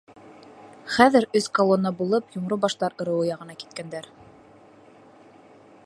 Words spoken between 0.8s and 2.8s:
Хәҙер өс колонна булып Йомро